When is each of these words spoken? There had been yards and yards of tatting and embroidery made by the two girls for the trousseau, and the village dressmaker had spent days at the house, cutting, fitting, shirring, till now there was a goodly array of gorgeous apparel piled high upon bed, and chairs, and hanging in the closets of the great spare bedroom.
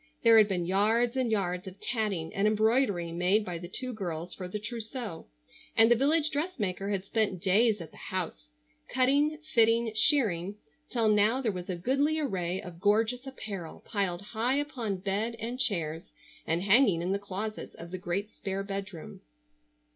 There 0.23 0.39
had 0.39 0.47
been 0.47 0.65
yards 0.65 1.15
and 1.15 1.29
yards 1.29 1.67
of 1.67 1.79
tatting 1.79 2.33
and 2.33 2.47
embroidery 2.47 3.11
made 3.11 3.45
by 3.45 3.59
the 3.59 3.67
two 3.67 3.93
girls 3.93 4.33
for 4.33 4.47
the 4.47 4.57
trousseau, 4.57 5.27
and 5.77 5.91
the 5.91 5.95
village 5.95 6.31
dressmaker 6.31 6.89
had 6.89 7.05
spent 7.05 7.39
days 7.39 7.79
at 7.79 7.91
the 7.91 7.97
house, 7.97 8.49
cutting, 8.91 9.37
fitting, 9.53 9.91
shirring, 9.93 10.55
till 10.89 11.07
now 11.07 11.39
there 11.39 11.51
was 11.51 11.69
a 11.69 11.75
goodly 11.75 12.17
array 12.19 12.59
of 12.59 12.79
gorgeous 12.81 13.27
apparel 13.27 13.83
piled 13.85 14.23
high 14.23 14.55
upon 14.55 14.97
bed, 14.97 15.35
and 15.37 15.59
chairs, 15.59 16.09
and 16.47 16.63
hanging 16.63 17.03
in 17.03 17.11
the 17.11 17.19
closets 17.19 17.75
of 17.75 17.91
the 17.91 17.99
great 17.99 18.31
spare 18.31 18.63
bedroom. 18.63 19.21